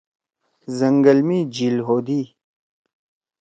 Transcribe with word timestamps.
زنگل 0.77 1.19
می 1.27 1.39
جھیِل 1.53 1.77
ہودی۔ 1.87 2.21